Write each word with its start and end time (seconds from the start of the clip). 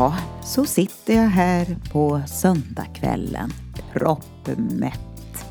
Jaha, 0.00 0.18
så 0.42 0.64
sitter 0.64 1.14
jag 1.14 1.28
här 1.28 1.76
på 1.92 2.22
söndagskvällen, 2.26 3.52
proppmätt. 3.92 5.44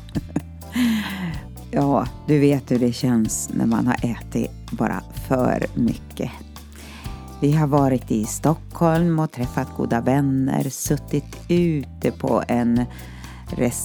ja, 1.70 2.06
du 2.26 2.38
vet 2.38 2.70
hur 2.70 2.78
det 2.78 2.92
känns 2.92 3.50
när 3.52 3.66
man 3.66 3.86
har 3.86 3.94
ätit 3.94 4.50
bara 4.70 5.02
för 5.28 5.66
mycket. 5.74 6.30
Vi 7.40 7.52
har 7.52 7.66
varit 7.66 8.10
i 8.10 8.24
Stockholm 8.24 9.18
och 9.18 9.32
träffat 9.32 9.68
goda 9.76 10.00
vänner, 10.00 10.70
suttit 10.70 11.36
ute 11.48 12.10
på 12.10 12.42
en 12.48 12.84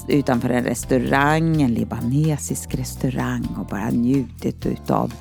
utanför 0.08 0.50
en 0.50 0.64
restaurang, 0.64 1.62
en 1.62 1.74
libanesisk 1.74 2.76
restaurang 2.76 3.48
och 3.60 3.66
bara 3.66 3.90
njutit 3.90 4.66
utav 4.66 5.14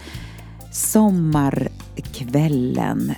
sommarkvällen 0.73 3.15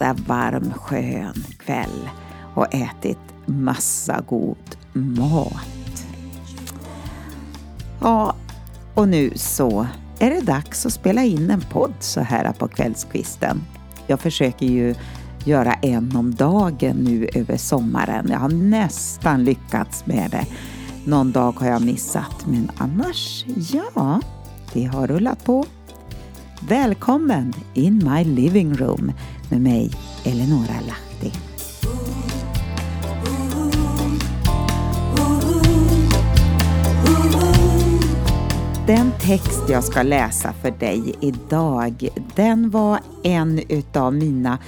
massa 0.00 0.22
varm, 0.26 0.72
skön 0.76 1.44
kväll 1.58 2.08
och 2.54 2.74
ätit 2.74 3.18
massa 3.46 4.20
god 4.28 4.76
mat. 4.92 6.06
Ja, 8.00 8.34
och 8.94 9.08
nu 9.08 9.30
så 9.34 9.86
är 10.18 10.30
det 10.30 10.40
dags 10.40 10.86
att 10.86 10.92
spela 10.92 11.24
in 11.24 11.50
en 11.50 11.60
podd 11.60 11.94
så 12.00 12.20
här 12.20 12.52
på 12.52 12.68
kvällskvisten. 12.68 13.60
Jag 14.06 14.20
försöker 14.20 14.66
ju 14.66 14.94
göra 15.44 15.72
en 15.72 16.16
om 16.16 16.34
dagen 16.34 16.96
nu 16.96 17.28
över 17.34 17.56
sommaren. 17.56 18.28
Jag 18.30 18.38
har 18.38 18.48
nästan 18.48 19.44
lyckats 19.44 20.06
med 20.06 20.30
det. 20.30 20.46
Någon 21.04 21.32
dag 21.32 21.52
har 21.52 21.66
jag 21.66 21.82
missat, 21.82 22.46
men 22.46 22.70
annars, 22.76 23.44
ja, 23.72 24.20
det 24.72 24.84
har 24.84 25.06
rullat 25.06 25.44
på. 25.44 25.64
Välkommen 26.68 27.52
in 27.74 28.10
my 28.14 28.24
living 28.24 28.74
room 28.74 29.12
med 29.50 29.60
mig, 29.60 29.90
Eleonora 30.24 30.80
Lahti. 30.86 31.32
Den 38.86 39.12
text 39.20 39.62
jag 39.68 39.84
ska 39.84 40.02
läsa 40.02 40.52
för 40.52 40.70
dig 40.70 41.14
idag, 41.20 42.08
den 42.34 42.70
var 42.70 43.00
en 43.22 43.60
utav 43.68 44.14
mina 44.14 44.58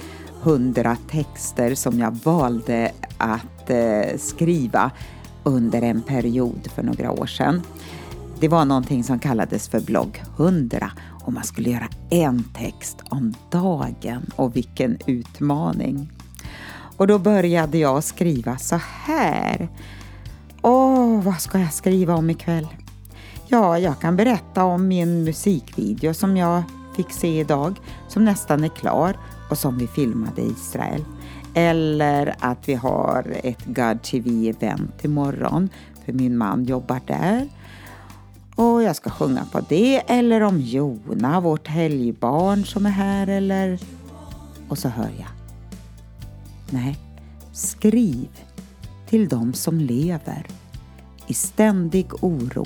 hundra 0.41 0.97
texter 1.11 1.75
som 1.75 1.99
jag 1.99 2.17
valde 2.23 2.91
att 3.17 3.69
eh, 3.69 4.17
skriva 4.17 4.91
under 5.43 5.81
en 5.81 6.01
period 6.01 6.67
för 6.75 6.83
några 6.83 7.11
år 7.11 7.25
sedan. 7.25 7.61
Det 8.39 8.47
var 8.47 8.65
någonting 8.65 9.03
som 9.03 9.19
kallades 9.19 9.69
för 9.69 9.79
blogg 9.79 10.23
100 10.37 10.91
och 11.29 11.33
man 11.33 11.43
skulle 11.43 11.69
göra 11.69 11.87
en 12.09 12.43
text 12.53 12.97
om 13.09 13.33
dagen 13.51 14.31
och 14.35 14.55
vilken 14.55 14.97
utmaning. 15.07 16.11
Och 16.97 17.07
då 17.07 17.19
började 17.19 17.77
jag 17.77 18.03
skriva 18.03 18.57
så 18.57 18.79
här. 19.03 19.69
Åh, 20.61 21.21
vad 21.21 21.41
ska 21.41 21.59
jag 21.59 21.73
skriva 21.73 22.15
om 22.15 22.29
ikväll? 22.29 22.67
Ja, 23.47 23.79
jag 23.79 23.99
kan 23.99 24.15
berätta 24.15 24.63
om 24.63 24.87
min 24.87 25.23
musikvideo 25.23 26.13
som 26.13 26.37
jag 26.37 26.63
fick 26.95 27.11
se 27.11 27.39
idag, 27.39 27.79
som 28.07 28.25
nästan 28.25 28.63
är 28.63 28.69
klar 28.69 29.17
och 29.49 29.57
som 29.57 29.77
vi 29.77 29.87
filmade 29.87 30.41
i 30.41 30.51
Israel. 30.51 31.05
Eller 31.53 32.35
att 32.39 32.69
vi 32.69 32.73
har 32.73 33.35
ett 33.43 33.65
God 33.65 34.03
TV-event 34.03 35.05
imorgon, 35.05 35.69
för 36.05 36.13
min 36.13 36.37
man 36.37 36.63
jobbar 36.63 37.01
där. 37.07 37.49
Och 38.59 38.83
jag 38.83 38.95
ska 38.95 39.09
sjunga 39.09 39.45
på 39.51 39.59
det, 39.69 40.11
eller 40.11 40.41
om 40.41 40.61
Jona, 40.61 41.39
vårt 41.39 41.67
helgbarn 41.67 42.65
som 42.65 42.85
är 42.85 42.89
här, 42.89 43.27
eller... 43.27 43.79
Och 44.69 44.77
så 44.77 44.89
hör 44.89 45.09
jag. 45.17 45.27
Nej, 46.69 46.97
skriv 47.53 48.29
till 49.09 49.29
dem 49.29 49.53
som 49.53 49.79
lever 49.79 50.47
i 51.27 51.33
ständig 51.33 52.23
oro 52.23 52.65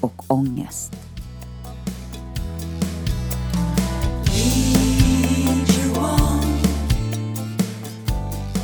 och 0.00 0.24
ångest. 0.26 0.92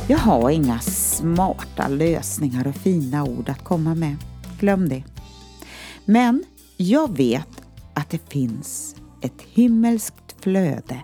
Jag 0.07 0.17
har 0.17 0.49
inga 0.49 0.79
smarta 0.79 1.87
lösningar 1.87 2.67
och 2.67 2.75
fina 2.75 3.23
ord 3.23 3.49
att 3.49 3.63
komma 3.63 3.95
med. 3.95 4.15
Glöm 4.59 4.89
det. 4.89 5.03
Men 6.11 6.43
jag 6.77 7.17
vet 7.17 7.61
att 7.93 8.09
det 8.09 8.31
finns 8.31 8.95
ett 9.21 9.41
himmelskt 9.41 10.35
flöde 10.43 11.03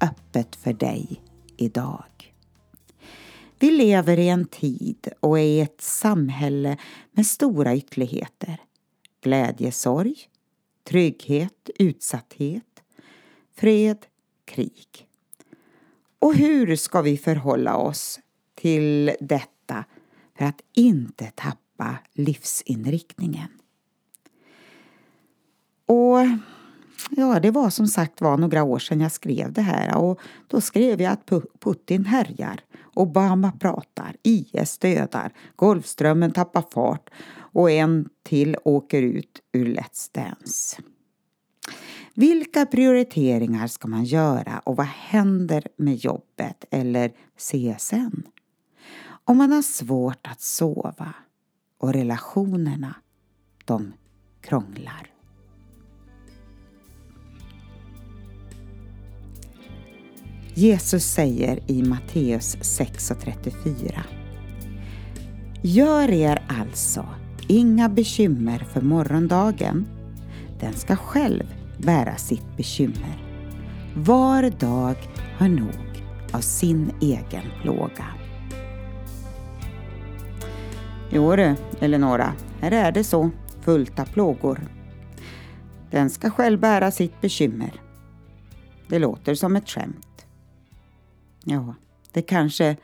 öppet 0.00 0.56
för 0.56 0.72
dig 0.72 1.22
idag. 1.56 2.34
Vi 3.58 3.70
lever 3.70 4.18
i 4.18 4.28
en 4.28 4.46
tid 4.46 5.08
och 5.20 5.40
i 5.40 5.60
ett 5.60 5.80
samhälle 5.80 6.76
med 7.12 7.26
stora 7.26 7.76
ytterligheter. 7.76 8.60
Glädje, 9.22 9.72
sorg, 9.72 10.16
trygghet, 10.88 11.70
utsatthet, 11.78 12.82
fred, 13.54 14.06
krig. 14.44 15.08
Och 16.18 16.34
hur 16.34 16.76
ska 16.76 17.02
vi 17.02 17.18
förhålla 17.18 17.76
oss 17.76 18.20
till 18.54 19.10
detta 19.20 19.84
för 20.38 20.44
att 20.44 20.60
inte 20.74 21.32
tappa 21.34 21.98
livsinriktningen. 22.12 23.48
Och 25.86 26.18
ja, 27.10 27.40
det 27.40 27.50
var 27.50 27.70
som 27.70 27.86
sagt 27.86 28.20
var 28.20 28.36
några 28.36 28.62
år 28.62 28.78
sedan 28.78 29.00
jag 29.00 29.12
skrev 29.12 29.52
det 29.52 29.62
här 29.62 29.96
och 29.96 30.20
då 30.46 30.60
skrev 30.60 31.02
jag 31.02 31.12
att 31.12 31.30
Putin 31.60 32.04
härjar, 32.04 32.60
Obama 32.94 33.52
pratar, 33.52 34.16
IS 34.22 34.78
dödar, 34.78 35.32
Golfströmmen 35.56 36.32
tappar 36.32 36.64
fart 36.70 37.10
och 37.36 37.70
en 37.70 38.08
till 38.22 38.56
åker 38.64 39.02
ut 39.02 39.40
ur 39.52 39.66
Let's 39.66 40.10
Dance. 40.12 40.82
Vilka 42.14 42.66
prioriteringar 42.66 43.66
ska 43.66 43.88
man 43.88 44.04
göra 44.04 44.58
och 44.64 44.76
vad 44.76 44.86
händer 44.86 45.66
med 45.76 45.96
jobbet 45.96 46.64
eller 46.70 47.12
CSN? 47.36 48.22
Om 49.24 49.36
man 49.36 49.52
har 49.52 49.62
svårt 49.62 50.26
att 50.26 50.40
sova 50.40 51.14
och 51.78 51.92
relationerna, 51.92 52.94
de 53.64 53.92
krånglar. 54.40 55.13
Jesus 60.56 61.04
säger 61.04 61.60
i 61.66 61.82
Matteus 61.82 62.56
6.34 62.56 64.00
Gör 65.62 66.10
er 66.10 66.42
alltså 66.48 67.06
inga 67.48 67.88
bekymmer 67.88 68.58
för 68.58 68.80
morgondagen. 68.80 69.86
Den 70.60 70.74
ska 70.74 70.96
själv 70.96 71.54
bära 71.78 72.16
sitt 72.16 72.56
bekymmer. 72.56 73.24
Var 73.96 74.50
dag 74.50 74.96
har 75.38 75.48
nog 75.48 76.04
av 76.32 76.40
sin 76.40 76.92
egen 77.00 77.50
plåga. 77.62 78.06
Jo 81.10 81.36
du, 81.36 81.54
Eleonora, 81.80 82.32
här 82.60 82.70
är 82.70 82.92
det 82.92 83.04
så, 83.04 83.30
fullt 83.60 83.98
av 83.98 84.04
plågor. 84.04 84.60
Den 85.90 86.10
ska 86.10 86.30
själv 86.30 86.60
bära 86.60 86.90
sitt 86.90 87.20
bekymmer. 87.20 87.72
Det 88.88 88.98
låter 88.98 89.34
som 89.34 89.56
ett 89.56 89.70
skämt. 89.70 90.13
Ja, 91.44 91.74
det 92.12 92.22
kanske 92.22 92.76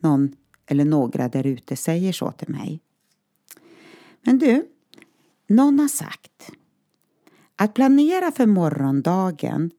någon 0.00 0.36
eller 0.66 0.84
några 0.84 1.28
där 1.28 1.46
ute 1.46 1.76
säger 1.76 2.12
så 2.12 2.32
till 2.32 2.48
mig. 2.48 2.80
Men 4.22 4.38
du, 4.38 4.68
någon 5.46 5.78
har 5.78 5.88
sagt 5.88 6.50
att 7.56 7.74
planera 7.74 8.32
för 8.32 8.46
morgondagen 8.46 9.70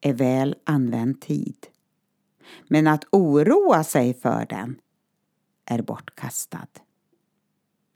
är 0.00 0.12
väl 0.12 0.54
använd 0.64 1.20
tid. 1.20 1.66
Men 2.68 2.86
att 2.86 3.04
oroa 3.12 3.84
sig 3.84 4.14
för 4.14 4.46
den 4.48 4.78
är 5.64 5.82
bortkastad. 5.82 6.68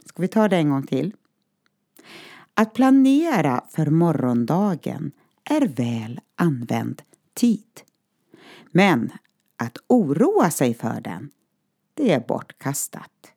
Ska 0.04 0.22
vi 0.22 0.28
ta 0.28 0.48
det 0.48 0.56
en 0.56 0.70
gång 0.70 0.86
till? 0.86 1.14
Att 2.54 2.74
planera 2.74 3.64
för 3.70 3.86
morgondagen 3.86 5.12
är 5.44 5.66
väl 5.66 6.20
använd 6.36 7.02
tid. 7.34 7.80
Men 8.70 9.12
att 9.60 9.78
oroa 9.86 10.50
sig 10.50 10.74
för 10.74 11.00
den, 11.00 11.30
det 11.94 12.12
är 12.12 12.20
bortkastat. 12.20 13.32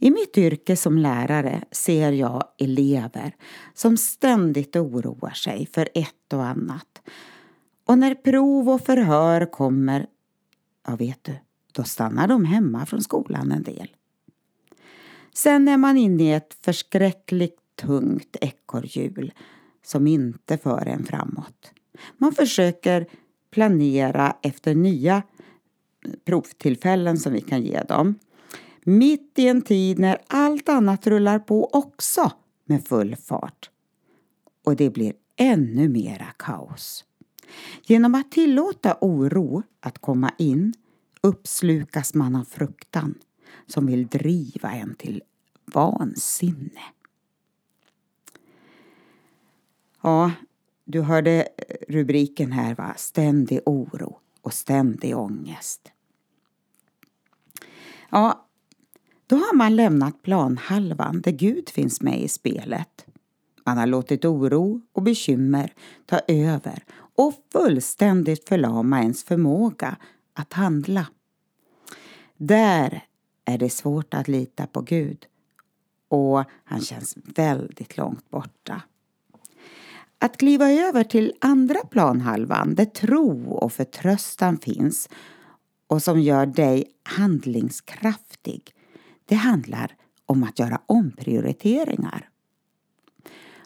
I 0.00 0.10
mitt 0.10 0.38
yrke 0.38 0.76
som 0.76 0.98
lärare 0.98 1.64
ser 1.70 2.12
jag 2.12 2.44
elever 2.58 3.36
som 3.74 3.96
ständigt 3.96 4.76
oroar 4.76 5.30
sig 5.30 5.66
för 5.72 5.88
ett 5.94 6.32
och 6.32 6.46
annat. 6.46 7.02
Och 7.84 7.98
när 7.98 8.14
prov 8.14 8.70
och 8.70 8.80
förhör 8.80 9.52
kommer, 9.52 10.06
ja 10.86 10.96
vet 10.96 11.24
du, 11.24 11.36
då 11.72 11.84
stannar 11.84 12.28
de 12.28 12.44
hemma 12.44 12.86
från 12.86 13.02
skolan 13.02 13.52
en 13.52 13.62
del. 13.62 13.88
Sen 15.34 15.68
är 15.68 15.76
man 15.76 15.96
inne 15.96 16.22
i 16.22 16.32
ett 16.32 16.56
förskräckligt 16.60 17.60
tungt 17.76 18.36
ekorrhjul 18.40 19.32
som 19.84 20.06
inte 20.06 20.58
för 20.58 20.86
en 20.86 21.04
framåt. 21.04 21.72
Man 22.16 22.32
försöker 22.32 23.06
planera 23.50 24.36
efter 24.42 24.74
nya 24.74 25.22
provtillfällen 26.24 27.18
som 27.18 27.32
vi 27.32 27.40
kan 27.40 27.62
ge 27.62 27.82
dem. 27.82 28.14
Mitt 28.82 29.32
i 29.38 29.48
en 29.48 29.62
tid 29.62 29.98
när 29.98 30.18
allt 30.26 30.68
annat 30.68 31.06
rullar 31.06 31.38
på 31.38 31.70
också 31.72 32.32
med 32.64 32.86
full 32.86 33.16
fart. 33.16 33.70
Och 34.64 34.76
det 34.76 34.90
blir 34.90 35.12
ännu 35.36 35.88
mera 35.88 36.26
kaos. 36.36 37.04
Genom 37.84 38.14
att 38.14 38.30
tillåta 38.30 38.96
oro 39.00 39.62
att 39.80 39.98
komma 39.98 40.32
in 40.38 40.74
uppslukas 41.20 42.14
man 42.14 42.36
av 42.36 42.44
fruktan 42.44 43.14
som 43.66 43.86
vill 43.86 44.06
driva 44.06 44.72
en 44.72 44.94
till 44.94 45.22
vansinne. 45.64 46.82
Ja, 50.00 50.32
du 50.90 51.00
hörde 51.00 51.48
eh, 51.56 51.76
rubriken 51.88 52.52
här 52.52 52.74
va? 52.74 52.94
Ständig 52.96 53.60
oro 53.66 54.18
och 54.40 54.52
ständig 54.54 55.16
ångest. 55.16 55.92
Ja, 58.10 58.46
då 59.26 59.36
har 59.36 59.56
man 59.56 59.76
lämnat 59.76 60.22
planhalvan 60.22 61.20
där 61.20 61.30
Gud 61.30 61.68
finns 61.68 62.00
med 62.00 62.20
i 62.20 62.28
spelet. 62.28 63.06
Man 63.64 63.78
har 63.78 63.86
låtit 63.86 64.24
oro 64.24 64.80
och 64.92 65.02
bekymmer 65.02 65.72
ta 66.06 66.20
över 66.28 66.84
och 66.90 67.34
fullständigt 67.52 68.48
förlama 68.48 69.00
ens 69.00 69.24
förmåga 69.24 69.96
att 70.32 70.52
handla. 70.52 71.06
Där 72.36 73.04
är 73.44 73.58
det 73.58 73.70
svårt 73.70 74.14
att 74.14 74.28
lita 74.28 74.66
på 74.66 74.80
Gud 74.80 75.26
och 76.08 76.44
han 76.64 76.80
känns 76.80 77.16
väldigt 77.24 77.96
långt 77.96 78.30
borta. 78.30 78.82
Att 80.20 80.36
kliva 80.36 80.70
över 80.70 81.04
till 81.04 81.32
andra 81.40 81.80
planhalvan 81.80 82.74
där 82.74 82.84
tro 82.84 83.50
och 83.50 83.72
förtröstan 83.72 84.58
finns 84.58 85.08
och 85.86 86.02
som 86.02 86.20
gör 86.20 86.46
dig 86.46 86.84
handlingskraftig, 87.02 88.74
det 89.24 89.34
handlar 89.34 89.96
om 90.26 90.44
att 90.44 90.58
göra 90.58 90.80
omprioriteringar. 90.86 92.28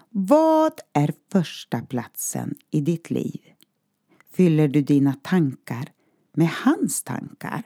Vad 0.09 0.73
är 0.93 1.15
första 1.33 1.81
platsen 1.81 2.55
i 2.71 2.81
ditt 2.81 3.11
liv? 3.11 3.41
Fyller 4.33 4.69
du 4.69 4.83
dina 4.83 5.15
tankar 5.23 5.89
med 6.33 6.49
hans 6.49 7.03
tankar? 7.03 7.63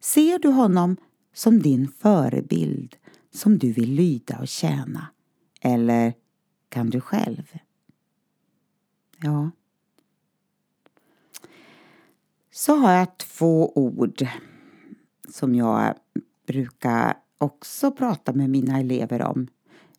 Ser 0.00 0.38
du 0.38 0.48
honom 0.48 0.96
som 1.34 1.62
din 1.62 1.88
förebild 1.98 2.96
som 3.34 3.58
du 3.58 3.72
vill 3.72 3.92
lyda 3.92 4.38
och 4.38 4.48
tjäna? 4.48 5.06
Eller 5.60 6.14
kan 6.72 6.90
du 6.90 7.00
själv? 7.00 7.58
Ja. 9.22 9.50
Så 12.50 12.76
har 12.76 12.92
jag 12.92 13.18
två 13.18 13.72
ord 13.78 14.26
som 15.28 15.54
jag 15.54 15.94
brukar 16.46 17.18
också 17.38 17.92
prata 17.92 18.32
med 18.32 18.50
mina 18.50 18.80
elever 18.80 19.22
om. 19.22 19.48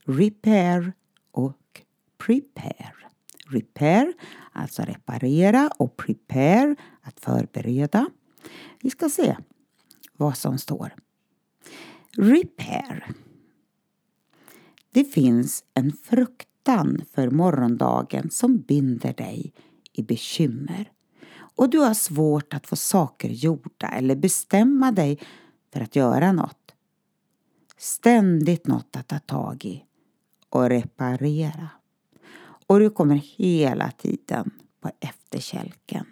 Repair 0.05 0.93
och 1.31 1.81
prepare. 2.17 2.93
Repair, 3.47 4.13
alltså 4.51 4.81
reparera 4.81 5.69
och 5.77 5.97
prepare, 5.97 6.75
att 7.01 7.19
förbereda. 7.19 8.09
Vi 8.81 8.89
ska 8.89 9.09
se 9.09 9.37
vad 10.17 10.37
som 10.37 10.57
står. 10.57 10.95
Repair. 12.11 13.11
Det 14.91 15.03
finns 15.03 15.63
en 15.73 15.91
frukt 15.91 16.47
längtan 16.67 17.01
för 17.13 17.29
morgondagen 17.29 18.29
som 18.31 18.57
binder 18.57 19.13
dig 19.13 19.53
i 19.93 20.03
bekymmer 20.03 20.91
och 21.55 21.69
du 21.69 21.79
har 21.79 21.93
svårt 21.93 22.53
att 22.53 22.67
få 22.67 22.75
saker 22.75 23.29
gjorda 23.29 23.87
eller 23.87 24.15
bestämma 24.15 24.91
dig 24.91 25.19
för 25.73 25.81
att 25.81 25.95
göra 25.95 26.31
något. 26.31 26.73
Ständigt 27.77 28.67
något 28.67 28.95
att 28.95 29.07
ta 29.07 29.19
tag 29.19 29.65
i 29.65 29.83
och 30.49 30.69
reparera. 30.69 31.69
Och 32.67 32.79
du 32.79 32.89
kommer 32.89 33.15
hela 33.15 33.91
tiden 33.91 34.51
på 34.81 34.91
efterkälken. 34.99 36.05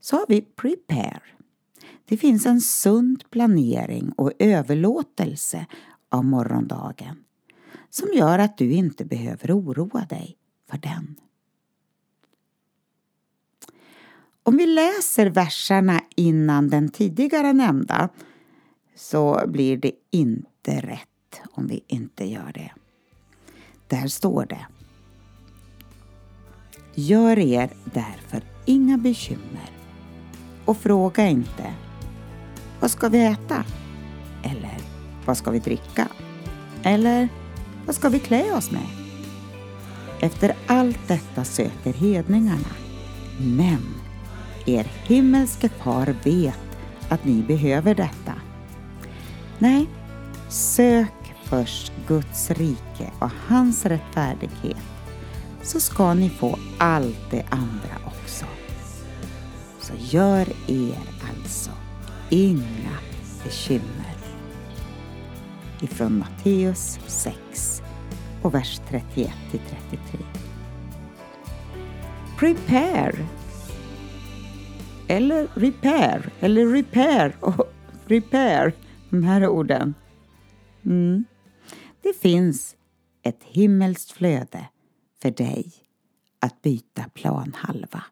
Så 0.00 0.16
har 0.16 0.26
vi 0.28 0.42
prepare. 0.42 1.22
Det 2.04 2.16
finns 2.16 2.46
en 2.46 2.60
sund 2.60 3.24
planering 3.30 4.12
och 4.16 4.32
överlåtelse 4.38 5.66
av 6.10 6.24
morgondagen 6.24 7.24
som 7.94 8.08
gör 8.12 8.38
att 8.38 8.58
du 8.58 8.72
inte 8.72 9.04
behöver 9.04 9.58
oroa 9.58 10.04
dig 10.04 10.36
för 10.70 10.78
den. 10.78 11.16
Om 14.42 14.56
vi 14.56 14.66
läser 14.66 15.26
verserna 15.26 16.00
innan 16.16 16.68
den 16.68 16.88
tidigare 16.88 17.52
nämnda 17.52 18.08
så 18.96 19.40
blir 19.46 19.76
det 19.76 19.92
inte 20.10 20.80
rätt 20.80 21.40
om 21.52 21.66
vi 21.66 21.84
inte 21.86 22.24
gör 22.24 22.52
det. 22.54 22.72
Där 23.88 24.08
står 24.08 24.46
det 24.46 24.66
Gör 26.94 27.38
er 27.38 27.70
därför 27.84 28.42
inga 28.66 28.98
bekymmer 28.98 29.70
och 30.64 30.76
fråga 30.76 31.26
inte 31.26 31.74
Vad 32.80 32.90
ska 32.90 33.08
vi 33.08 33.24
äta? 33.24 33.64
Eller 34.44 34.78
Vad 35.26 35.36
ska 35.36 35.50
vi 35.50 35.58
dricka? 35.58 36.08
Eller 36.82 37.28
vad 37.86 37.94
ska 37.94 38.08
vi 38.08 38.18
klä 38.18 38.52
oss 38.52 38.70
med? 38.70 38.86
Efter 40.20 40.54
allt 40.66 41.08
detta 41.08 41.44
söker 41.44 41.92
hedningarna. 41.92 42.68
Men 43.38 43.94
er 44.66 44.84
himmelske 45.04 45.68
far 45.68 46.14
vet 46.24 46.78
att 47.08 47.24
ni 47.24 47.42
behöver 47.42 47.94
detta. 47.94 48.34
Nej, 49.58 49.88
sök 50.48 51.34
först 51.44 51.92
Guds 52.08 52.50
rike 52.50 53.10
och 53.18 53.30
hans 53.46 53.86
rättfärdighet 53.86 54.76
så 55.62 55.80
ska 55.80 56.14
ni 56.14 56.30
få 56.30 56.58
allt 56.78 57.30
det 57.30 57.44
andra 57.50 57.96
också. 58.06 58.44
Så 59.80 59.92
gör 59.98 60.46
er 60.66 60.98
alltså 61.30 61.70
inga 62.30 62.98
bekymmer. 63.44 64.21
Ifrån 65.82 66.18
Matteus 66.18 66.98
6 67.06 67.82
och 68.42 68.54
vers 68.54 68.80
31 68.88 69.32
till 69.50 69.60
33. 69.60 70.18
Prepare 72.38 73.26
eller 75.08 75.48
repair 75.54 76.32
eller 76.40 76.66
repair 76.66 77.36
och 77.40 77.72
repair, 78.06 78.72
de 79.10 79.22
här 79.22 79.48
orden. 79.48 79.94
Mm. 80.84 81.24
Det 82.02 82.16
finns 82.16 82.76
ett 83.22 83.42
himmelskt 83.42 84.10
flöde 84.12 84.68
för 85.22 85.30
dig 85.30 85.72
att 86.40 86.62
byta 86.62 87.04
planhalva. 87.14 88.04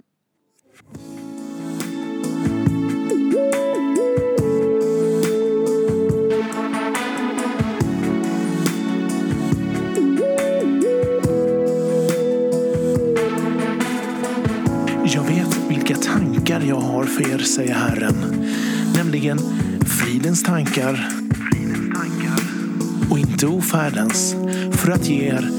Säger 17.50 17.74
Herren. 17.74 18.46
Nämligen 18.94 19.38
fridens 19.86 20.42
tankar 20.42 21.08
och 23.10 23.18
inte 23.18 23.46
ofärdens 23.46 24.34
för 24.72 24.90
att 24.90 25.08
ge 25.08 25.28
er 25.28 25.50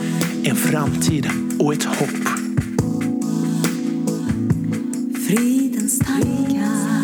en 0.43 0.55
framtid 0.55 1.29
och 1.60 1.74
ett 1.74 1.83
hopp. 1.83 2.27
Fridens 5.27 6.00
tankar, 6.00 7.00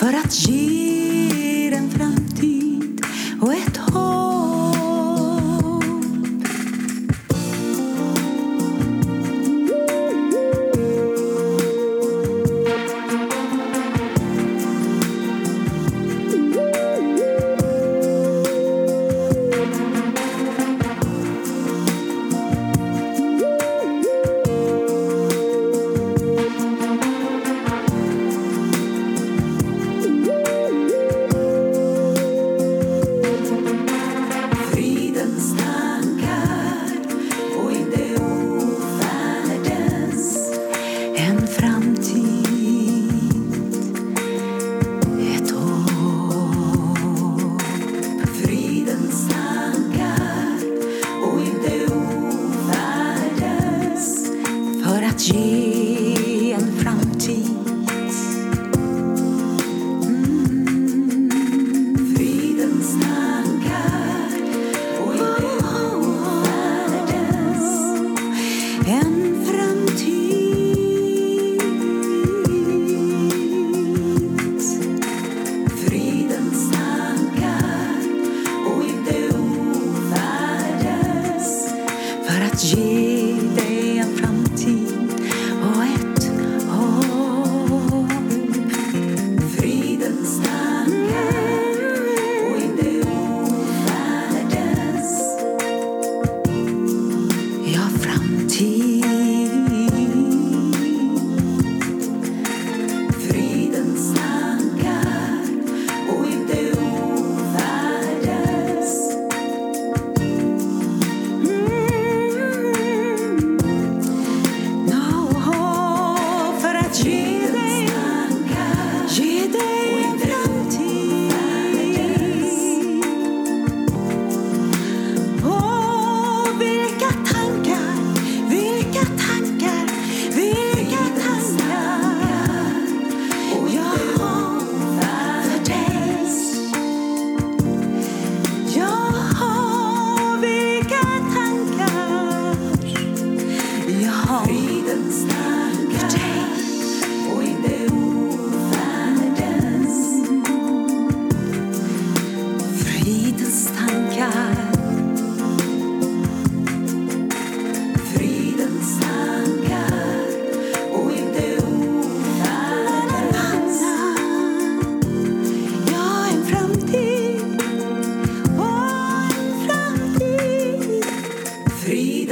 för 0.00 0.14
att 0.14 0.48
ge 0.48 1.09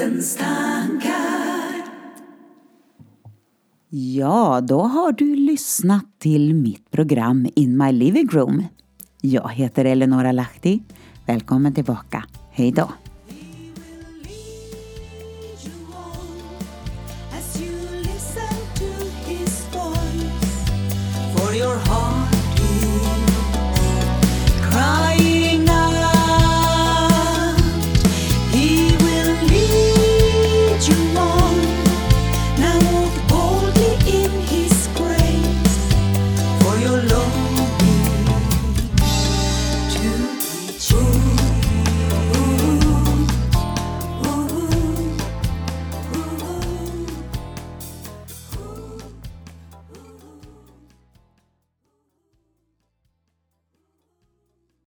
Djävulens 0.08 0.36
tankar. 0.36 1.82
Ja, 3.88 4.60
då 4.60 4.80
har 4.80 5.12
du 5.12 5.36
lyssnat 5.36 6.04
till 6.18 6.54
mitt 6.54 6.90
program 6.90 7.46
In 7.54 7.78
My 7.78 7.92
Living 7.92 8.28
Room. 8.28 8.64
Jag 9.20 9.48
heter 9.48 9.84
Eleonora 9.84 10.32
Lahti. 10.32 10.82
Välkommen 11.26 11.74
tillbaka. 11.74 12.24
Hej 12.50 12.72
då! 12.72 12.88